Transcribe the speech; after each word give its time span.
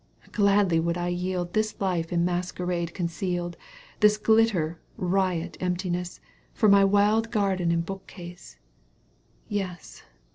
Gladly 0.31 0.79
would 0.79 0.97
I 0.97 1.09
yield 1.09 1.53
This 1.53 1.79
life 1.79 2.11
in 2.11 2.25
masquerade 2.25 2.95
concealed, 2.95 3.55
This 3.99 4.17
glitter, 4.17 4.79
riot, 4.97 5.57
emptiness. 5.59 6.19
For 6.55 6.67
my 6.67 6.83
wild 6.83 7.29
garden 7.29 7.69
and 7.71 7.85
bookcase,— 7.85 8.57
Yes 9.47 10.01